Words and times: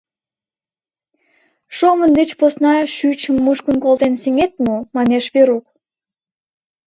—Шовын 1.77 2.11
деч 2.19 2.29
посна 2.39 2.73
шӱчым 2.95 3.35
мушкын 3.45 3.75
колтен 3.83 4.13
сеҥет 4.21 4.53
мо?— 4.63 4.75
манеш 4.95 5.25
Верук. 5.33 5.65